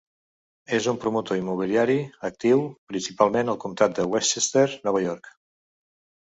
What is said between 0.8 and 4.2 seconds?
un promotor immobiliari actiu, principalment al comtat de